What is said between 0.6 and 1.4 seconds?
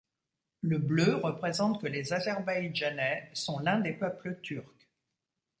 Le bleu